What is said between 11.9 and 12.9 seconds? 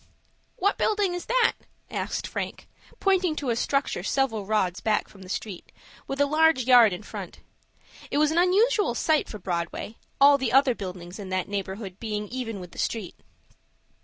being even with the